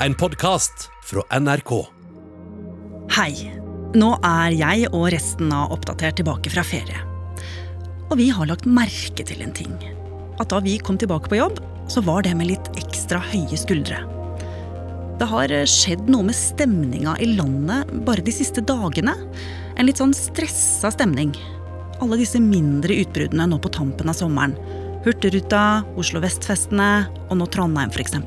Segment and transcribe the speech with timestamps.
[0.00, 1.70] en podkast fra NRK.
[3.16, 3.32] Hei.
[3.96, 6.98] Nå er jeg og resten av Oppdatert tilbake fra ferie.
[8.10, 9.72] Og vi har lagt merke til en ting.
[10.42, 14.02] At da vi kom tilbake på jobb, så var det med litt ekstra høye skuldre.
[15.16, 19.14] Det har skjedd noe med stemninga i landet bare de siste dagene.
[19.80, 21.32] En litt sånn stressa stemning.
[22.04, 24.58] Alle disse mindre utbruddene nå på tampen av sommeren.
[25.06, 28.18] Hurtigruta, Oslo Vest-festene og nå Trondheim f.eks.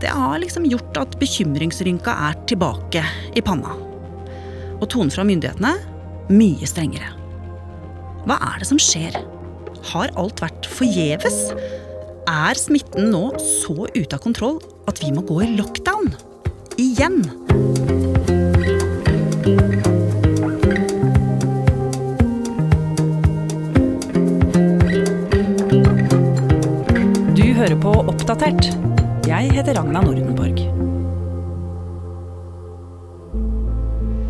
[0.00, 3.02] Det har liksom gjort at bekymringsrynka er tilbake
[3.36, 3.74] i panna.
[4.80, 5.74] Og tonen fra myndighetene
[6.32, 7.10] mye strengere.
[8.24, 9.18] Hva er det som skjer?
[9.92, 11.38] Har alt vært forgjeves?
[12.30, 16.14] Er smitten nå så ute av kontroll at vi må gå i lockdown?
[16.80, 17.20] Igjen?
[27.36, 28.89] Du hører på Oppdatert.
[29.40, 30.58] Jeg heter Ragna Nordenborg.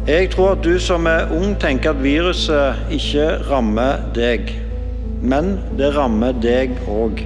[0.06, 4.52] Jeg tror at du som er ung tenker at viruset ikke rammer deg.
[5.18, 7.24] Men det rammer deg òg.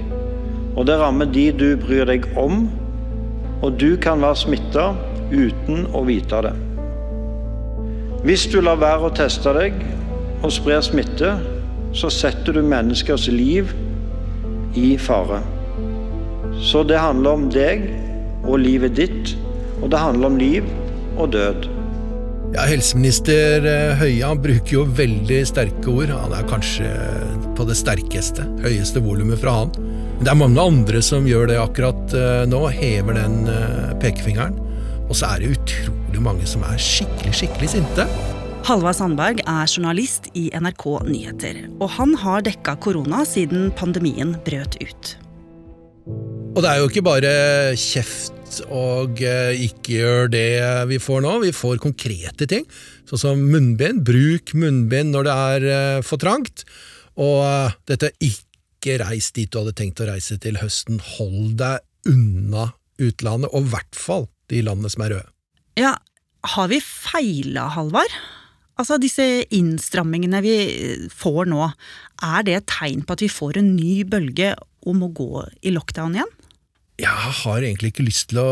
[0.73, 2.71] Og det rammer de du bryr deg om.
[3.61, 4.87] Og du kan være smitta
[5.35, 6.55] uten å vite det.
[8.25, 9.77] Hvis du lar være å teste deg
[10.41, 11.35] og sprer smitte,
[11.93, 13.77] så setter du menneskers liv
[14.73, 15.43] i fare.
[16.65, 17.85] Så det handler om deg
[18.45, 19.35] og livet ditt,
[19.83, 20.69] og det handler om liv
[21.21, 21.67] og død.
[22.55, 26.13] Ja, Helseminister eh, Høie bruker jo veldig sterke ord.
[26.15, 26.87] Han er kanskje
[27.59, 29.75] på det sterkeste, høyeste volumet fra han.
[29.75, 34.57] Men det er mange andre som gjør det akkurat eh, nå, hever den eh, pekefingeren.
[35.09, 38.07] Og så er det utrolig mange som er skikkelig, skikkelig sinte.
[38.65, 41.59] Halvard Sandberg er journalist i NRK Nyheter.
[41.83, 45.17] Og han har dekka korona siden pandemien brøt ut.
[46.55, 47.31] Og det er jo ikke bare
[47.75, 50.51] kjeft og eh, ikke gjør det
[50.87, 52.63] vi får nå, vi får konkrete ting.
[53.11, 54.05] Sånn som munnbind.
[54.07, 56.63] Bruk munnbind når det er eh, for trangt.
[57.19, 61.03] Og eh, dette ikke reis dit du hadde tenkt å reise til høsten.
[61.17, 62.69] Hold deg unna
[63.03, 65.31] utlandet, og i hvert fall de landene som er røde.
[65.81, 65.97] Ja,
[66.55, 68.15] har vi feila, Halvard?
[68.79, 70.55] Altså, disse innstrammingene vi
[71.11, 71.67] får nå,
[72.23, 74.53] er det et tegn på at vi får en ny bølge
[74.85, 76.35] og må gå i lockdown igjen?
[76.95, 78.51] Jeg har egentlig ikke lyst til å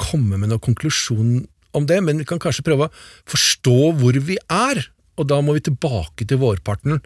[0.00, 1.42] komme med noen konklusjon
[1.76, 2.94] om det, men vi kan kanskje prøve å
[3.28, 4.80] forstå hvor vi er,
[5.20, 7.02] og da må vi tilbake til vårparten,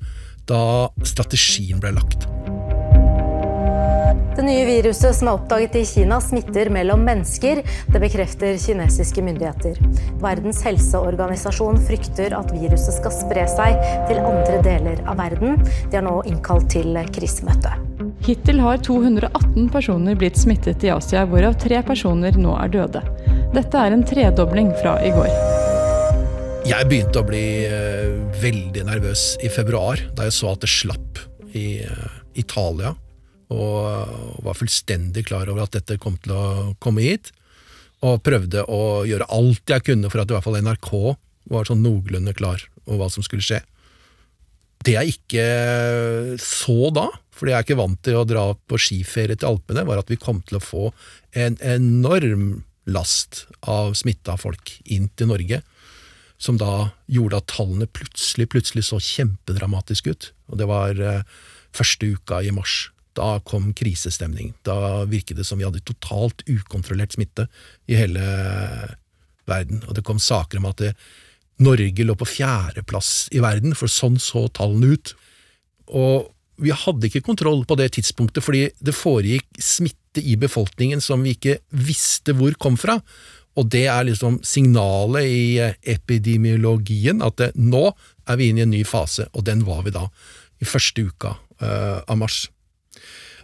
[0.46, 0.60] da
[1.02, 2.28] strategien ble lagt.
[4.38, 7.64] Det nye viruset som er oppdaget i Kina, smitter mellom mennesker.
[7.90, 9.80] Det bekrefter kinesiske myndigheter.
[10.22, 15.58] Verdens helseorganisasjon frykter at viruset skal spre seg til andre deler av verden.
[15.90, 17.74] De har nå innkalt til krisemøte.
[18.26, 23.02] Hittil har 218 personer blitt smittet i Asia, hvorav tre personer nå er døde.
[23.54, 25.30] Dette er en tredobling fra i går.
[26.68, 31.22] Jeg begynte å bli eh, veldig nervøs i februar, da jeg så at det slapp
[31.56, 32.92] i eh, Italia
[33.48, 36.44] og var fullstendig klar over at dette kom til å
[36.84, 37.30] komme hit.
[38.04, 40.90] Og prøvde å gjøre alt jeg kunne for at i hvert fall NRK
[41.48, 43.62] var sånn noenlunde klar over hva som skulle skje.
[44.84, 45.46] Det jeg ikke
[46.42, 50.00] så da, fordi jeg er ikke vant til å dra på skiferie til Alpene, var
[50.00, 50.88] at vi kom til å få
[51.38, 55.60] en enorm last av smitta folk inn til Norge,
[56.38, 60.30] som da gjorde at tallene plutselig, plutselig så kjempedramatisk ut.
[60.50, 61.24] Og det var eh,
[61.74, 62.88] første uka i mars.
[63.18, 64.52] Da kom krisestemning.
[64.66, 67.48] Da virket det som vi hadde totalt ukontrollert smitte
[67.90, 68.22] i hele
[69.50, 69.82] verden.
[69.88, 70.94] Og det kom saker om at det,
[71.58, 75.14] Norge lå på fjerdeplass i verden, for sånn så tallene ut.
[75.90, 76.28] Og
[76.58, 81.36] vi hadde ikke kontroll på det tidspunktet, fordi det foregikk smitte i befolkningen som vi
[81.36, 82.98] ikke visste hvor kom fra.
[83.58, 85.40] Og det er liksom signalet i
[85.90, 87.88] epidemiologien, at det, nå
[88.28, 90.06] er vi inne i en ny fase, og den var vi da,
[90.58, 92.44] i første uka uh, av mars.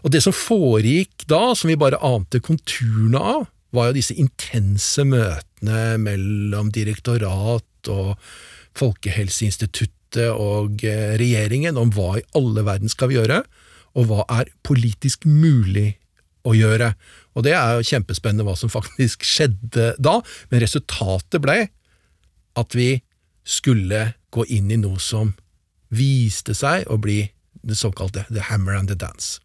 [0.05, 5.03] Og det som foregikk da, som vi bare ante konturene av, var jo disse intense
[5.09, 8.15] møtene mellom direktorat og
[8.75, 13.43] Folkehelseinstituttet og eh, regjeringen om hva i alle verden skal vi gjøre,
[13.95, 15.95] og hva er politisk mulig
[16.45, 16.93] å gjøre.
[17.35, 20.19] Og det er jo kjempespennende hva som faktisk skjedde da,
[20.51, 21.59] men resultatet ble
[22.55, 22.99] at vi
[23.45, 25.35] skulle gå inn i noe som
[25.95, 27.23] viste seg å bli
[27.65, 29.41] det såkalte The Hammer and the Dance.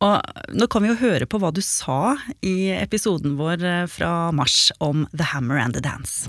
[0.00, 0.16] Og
[0.56, 4.70] nå kan vi jo høre på hva du sa i episoden vår eh, fra mars
[4.80, 6.24] om The Hammer and the Dance.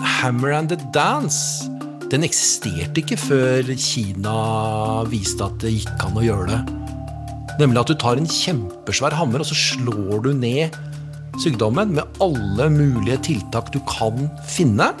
[0.00, 1.68] Hammer and the Dance
[2.12, 4.36] den eksisterte ikke før Kina
[5.10, 6.60] viste at det gikk an å gjøre det.
[7.58, 10.76] Nemlig at du tar en kjempesvær hammer og så slår du ned
[11.42, 14.92] sykdommen med alle mulige tiltak du kan finne.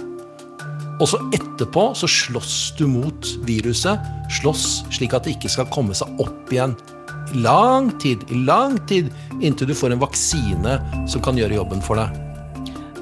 [0.96, 4.02] Og så etterpå så slåss du mot viruset.
[4.40, 6.74] Slåss slik at det ikke skal komme seg opp igjen.
[7.34, 9.12] I lang tid, i lang tid,
[9.44, 10.78] inntil du får en vaksine
[11.10, 12.22] som kan gjøre jobben for deg.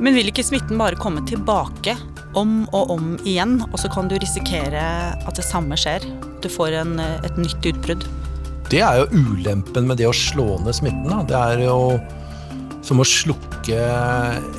[0.02, 1.94] Men vil ikke smitten bare komme tilbake
[2.38, 4.84] om og om igjen, og så kan du risikere
[5.14, 6.04] at det samme skjer?
[6.44, 8.04] Du får en, et nytt utbrudd?
[8.72, 11.08] Det er jo ulempen med det å slå ned smitten.
[11.10, 11.22] Da.
[11.28, 11.78] Det er jo
[12.84, 13.78] som å slukke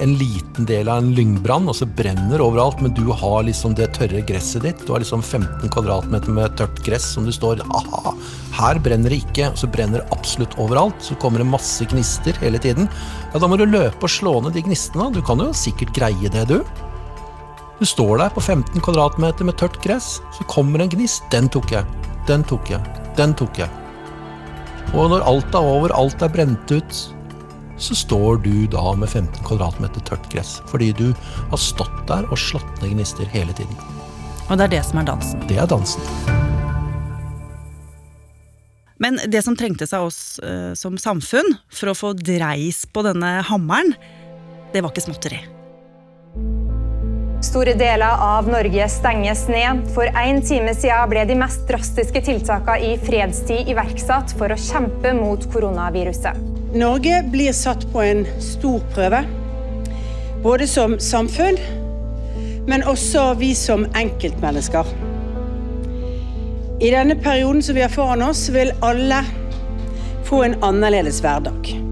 [0.01, 3.91] en liten del av en lyngbrann, og så brenner overalt, men du har liksom det
[3.97, 4.81] tørre gresset ditt.
[4.85, 8.15] Du har liksom 15 kvadratmeter med tørt gress som du står aha,
[8.55, 10.97] her brenner det ikke, og så brenner det absolutt overalt.
[11.03, 12.89] Så kommer det masse gnister hele tiden.
[13.33, 15.11] Ja, da må du løpe og slå ned de gnistene.
[15.13, 16.61] Du kan jo sikkert greie det, du.
[17.79, 21.25] Du står der på 15 kvadratmeter med tørt gress, så kommer en gnist.
[21.31, 21.83] Den tok jeg.
[22.27, 22.79] Den tok jeg.
[23.17, 23.67] Den tok jeg.
[24.95, 26.99] Og når alt er over, alt er brent ut,
[27.75, 30.61] så står du da med 15 kvadratmeter tørt gress.
[30.71, 31.09] Fordi du
[31.51, 33.75] har stått der og slått ned gnister hele tiden.
[34.47, 35.43] Og det er det som er dansen?
[35.49, 35.99] Det er dansen.
[39.03, 43.41] Men det som trengtes av oss uh, som samfunn for å få dreis på denne
[43.49, 43.91] hammeren,
[44.71, 45.41] det var ikke småtteri.
[47.45, 49.83] Store deler av Norge stenges ned.
[49.93, 55.13] For en time siden ble de mest drastiske tiltakene i fredstid iverksatt for å kjempe
[55.13, 56.39] mot koronaviruset.
[56.75, 59.21] Norge blir satt på en stor prøve.
[60.41, 61.61] Både som samfunn,
[62.65, 64.89] men også vi som enkeltmennesker.
[66.81, 69.21] I denne perioden som vi har foran oss, vil alle
[70.25, 71.84] få en annerledes hverdag.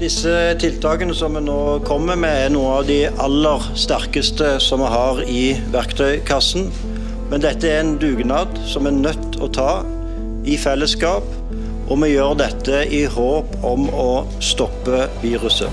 [0.00, 4.92] Disse tiltakene som vi nå kommer med, er noe av de aller sterkeste som vi
[4.94, 5.42] har i
[5.74, 6.70] verktøykassen.
[7.30, 9.72] Men dette er en dugnad som vi er nødt til å ta
[10.48, 11.28] i fellesskap
[11.90, 14.10] og vi gjør dette i håp om å
[14.42, 15.70] stoppe viruset.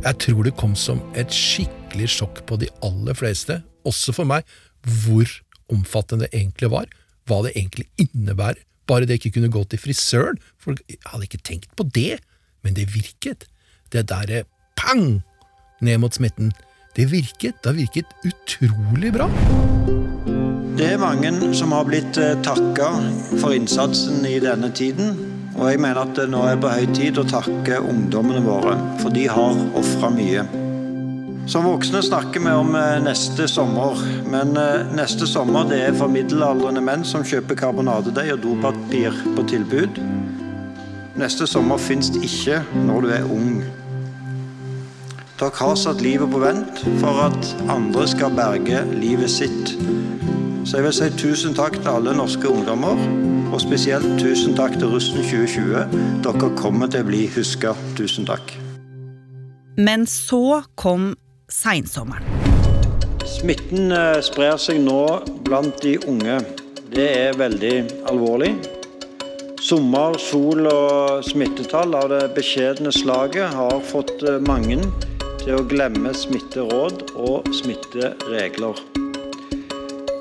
[0.00, 4.42] Jeg tror det kom som et skikkelig sjokk på de aller fleste, også for meg,
[4.82, 5.28] hvor
[5.70, 6.90] omfattende det egentlig var,
[7.30, 8.58] hva det egentlig innebærer.
[8.90, 10.40] Bare det ikke kunne gå til frisøren.
[10.58, 12.18] Folk hadde ikke tenkt på det,
[12.66, 13.46] men det virket.
[13.92, 14.42] Det derre
[14.78, 15.22] pang
[15.80, 16.50] ned mot smitten.
[16.96, 17.62] Det virket.
[17.62, 19.30] Det har virket utrolig bra.
[20.80, 22.88] Det er mange som har blitt eh, takka
[23.38, 25.14] for innsatsen i denne tiden.
[25.58, 29.14] Og jeg mener at det nå er på høy tid å takke ungdommene våre, for
[29.14, 30.46] de har ofra mye.
[31.50, 33.98] Som voksne snakker vi om eh, neste sommer,
[34.30, 39.42] men eh, neste sommer det er for middelaldrende menn som kjøper karbonadedeig og dopapir på
[39.50, 39.96] tilbud.
[41.18, 43.56] Neste sommer fins ikke når du er ung.
[45.40, 49.72] Dere har satt livet på vent for at andre skal berge livet sitt.
[50.62, 53.00] Så jeg vil si tusen takk til alle norske ungdommer,
[53.50, 55.98] og spesielt tusen takk til Russen 2020.
[56.28, 57.74] Dere kommer til å bli huska.
[57.98, 58.54] Tusen takk.
[59.80, 61.10] Men så kom
[61.52, 62.26] seinsommeren.
[63.28, 65.02] Smitten eh, sprer seg nå
[65.46, 66.40] blant de unge.
[66.90, 67.74] Det er veldig
[68.10, 68.54] alvorlig.
[69.60, 74.80] Sommer, sol og smittetall av det beskjedne slaget har fått eh, mange
[75.42, 78.80] til å glemme smitteråd og smitteregler.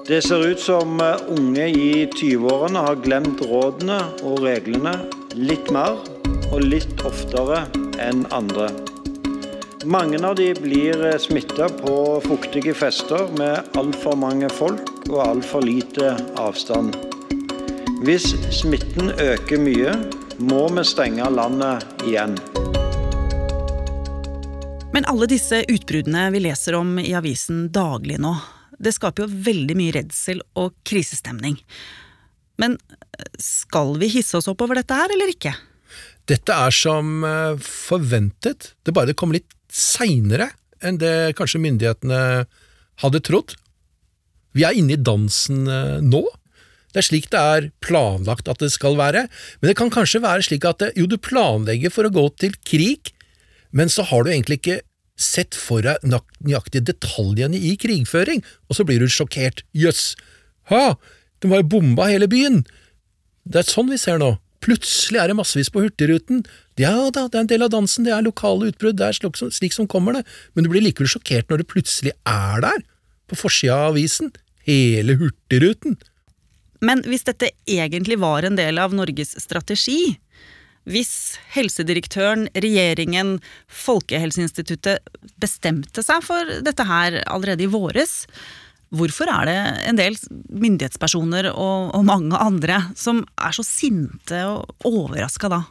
[0.09, 4.95] Det ser ut som eh, unge i 20-årene har glemt rådene og reglene
[5.37, 6.01] litt mer
[6.49, 7.63] og litt oftere
[8.01, 8.71] enn andre.
[9.85, 15.63] Mange av de blir eh, smitta på fuktige fester med altfor mange folk og altfor
[15.63, 16.97] lite avstand.
[18.03, 19.93] Hvis smitten øker mye,
[20.43, 22.35] må vi stenge landet igjen.
[24.91, 28.33] Men alle disse utbruddene vi leser om i avisen daglig nå,
[28.75, 31.55] det skaper jo veldig mye redsel og krisestemning.
[32.59, 32.75] Men
[33.39, 35.55] skal vi hisse oss opp over dette her, eller ikke?
[36.27, 40.51] Dette er som eh, forventet, det bare det kommer litt seinere
[40.85, 42.21] enn det kanskje myndighetene
[43.03, 43.55] hadde trodd.
[44.57, 46.23] Vi er inne i dansen eh, nå.
[46.89, 49.27] Det er slik det er planlagt at det skal være,
[49.59, 52.55] men det kan kanskje være slik at det, jo, du planlegger for å gå til
[52.65, 53.11] krig,
[53.69, 54.79] men så har du egentlig ikke
[55.19, 59.61] sett for deg nøyaktige detaljene i krigføring, og så blir du sjokkert.
[59.75, 60.15] Jøss,
[60.71, 60.95] ha,
[61.43, 62.63] de har jo bomba hele byen!
[63.49, 64.33] Det er sånn vi ser nå.
[64.63, 66.43] Plutselig er det massevis på Hurtigruten.
[66.79, 69.39] Ja da, det er en del av dansen, det er lokale utbrudd, det er slik
[69.39, 70.23] som, slik som kommer det,
[70.53, 72.85] men du blir likevel sjokkert når det plutselig er der,
[73.29, 74.33] på forsida av avisen.
[74.67, 75.97] Hele Hurtigruten.
[76.85, 80.15] Men hvis dette egentlig var en del av Norges strategi,
[80.89, 83.37] hvis helsedirektøren, regjeringen,
[83.67, 85.03] Folkehelseinstituttet
[85.41, 88.23] bestemte seg for dette her allerede i våres,
[88.95, 89.57] hvorfor er det
[89.89, 90.15] en del
[90.49, 95.63] myndighetspersoner og, og mange andre som er så sinte og overraska da?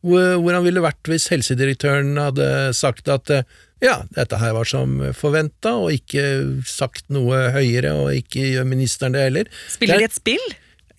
[0.00, 3.44] Hvordan ville det vært hvis helsedirektøren hadde sagt at eh,
[3.84, 6.24] ja, dette her var som forventa, og ikke
[6.68, 9.52] sagt noe høyere, og ikke gjør ministeren det heller.
[9.72, 10.44] Spiller de et spill?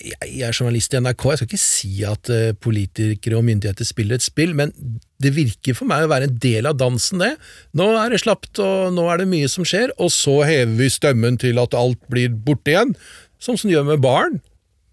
[0.02, 4.18] Jeg er journalist i NRK, jeg skal ikke si at eh, politikere og myndigheter spiller
[4.18, 4.74] et spill, men
[5.22, 7.36] det virker for meg å være en del av dansen, det.
[7.78, 10.88] Nå er det slapt, og nå er det mye som skjer, og så hever vi
[10.94, 12.96] stemmen til at alt blir borte igjen,
[13.42, 14.40] sånn som du gjør med barn.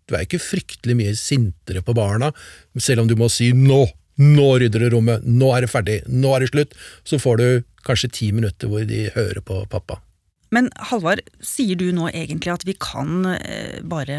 [0.08, 2.32] Du er ikke fryktelig mye sintere på barna,
[2.80, 3.86] selv om du må si nå,
[4.18, 6.76] nå rydder du rommet, nå er det ferdig, nå er det slutt,
[7.08, 7.48] så får du
[7.86, 10.00] kanskje ti minutter hvor de hører på pappa.
[10.54, 14.18] Men Halvard, sier du nå egentlig at vi kan eh, bare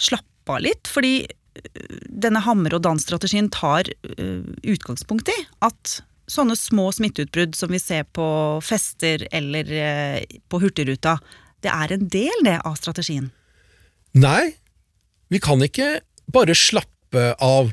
[0.00, 0.90] slappe av litt?
[0.90, 7.72] Fordi eh, denne hammer og dans-strategien tar eh, utgangspunkt i at sånne små smitteutbrudd som
[7.72, 8.28] vi ser på
[8.64, 11.18] fester eller eh, på Hurtigruta,
[11.64, 13.30] det er en del det av strategien?
[14.18, 14.54] Nei,
[15.32, 15.98] vi kan ikke
[16.32, 17.72] bare slappe av.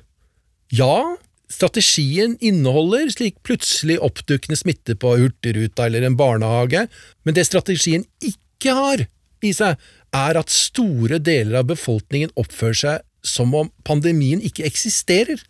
[0.73, 1.17] Ja,
[1.51, 6.87] strategien inneholder slik plutselig oppdukkende smitte på Hurtigruta eller en barnehage,
[7.23, 9.05] men det strategien ikke har
[9.49, 9.79] i seg,
[10.15, 15.41] er at store deler av befolkningen oppfører seg som om pandemien ikke eksisterer.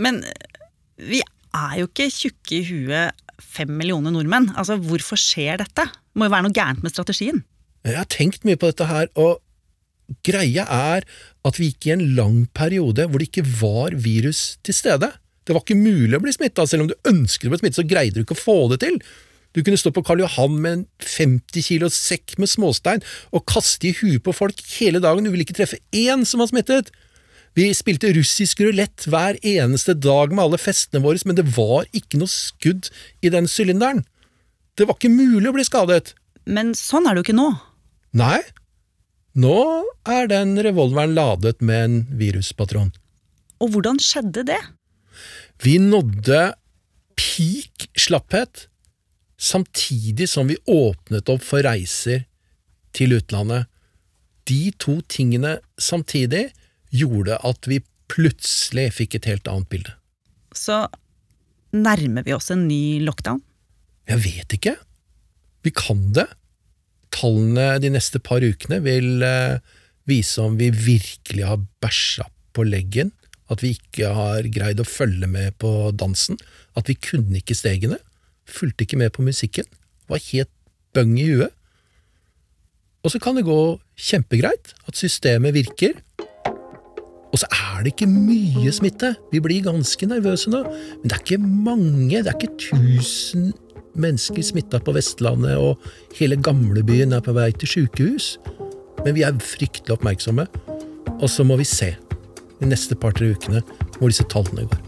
[0.00, 0.22] Men
[0.96, 1.20] vi
[1.56, 4.50] er jo ikke tjukke i huet fem millioner nordmenn.
[4.58, 5.86] Altså, Hvorfor skjer dette?
[5.88, 7.44] Det må jo være noe gærent med strategien.
[7.86, 9.38] Jeg har tenkt mye på dette her, og
[10.26, 11.06] greia er
[11.46, 15.12] at vi gikk i en lang periode hvor det ikke var virus til stede.
[15.46, 17.88] Det var ikke mulig å bli smitta, selv om du ønsket å bli smittet, så
[17.88, 18.98] greide du ikke å få det til.
[19.56, 23.88] Du kunne stå på Karl Johan med en 50 kilos sekk med småstein og kaste
[23.88, 26.92] i huet på folk hele dagen, du ville ikke treffe én som var smittet.
[27.56, 32.20] Vi spilte russisk rulett hver eneste dag med alle festene våre, men det var ikke
[32.20, 32.90] noe skudd
[33.24, 34.04] i den sylinderen.
[34.78, 36.12] Det var ikke mulig å bli skadet.
[36.46, 37.48] Men sånn er det jo ikke nå.
[38.18, 38.38] Nei,
[39.34, 39.58] nå
[40.08, 42.92] er den revolveren ladet med en viruspatron.
[43.58, 44.60] Og hvordan skjedde det?
[45.64, 46.52] Vi nådde
[47.18, 48.67] peak slapphet
[49.38, 52.24] samtidig som vi åpnet opp for reiser
[52.96, 53.68] til utlandet.
[54.48, 56.48] De to tingene samtidig
[56.94, 59.94] gjorde at vi plutselig fikk et helt annet bilde.
[60.56, 60.86] Så
[61.76, 63.42] nærmer vi oss en ny lockdown?
[64.08, 64.74] Jeg vet ikke.
[65.66, 66.26] Vi kan det.
[67.12, 69.60] Tallene de neste par ukene vil eh,
[70.08, 72.26] vise om vi virkelig har bæsja
[72.56, 73.12] på leggen,
[73.52, 76.40] at vi ikke har greid å følge med på dansen,
[76.76, 78.00] at vi kunne ikke stegene,
[78.48, 79.68] fulgte ikke med på musikken,
[80.08, 80.50] var helt
[80.96, 81.54] bøng i huet.
[83.06, 85.94] Og så kan det gå kjempegreit, at systemet virker.
[87.28, 89.14] Og så er det ikke mye smitte.
[89.32, 93.52] Vi blir ganske nervøse nå, men det er ikke mange, det er ikke tusen
[93.98, 95.78] mennesker smitta på Vestlandet, og
[96.18, 98.36] hele gamlebyen er på vei til sjukehus.
[99.04, 100.48] Men vi er fryktelig oppmerksomme,
[101.18, 101.94] og så må vi se
[102.58, 103.62] de neste par-tre ukene
[103.98, 104.87] hvor disse tallene går.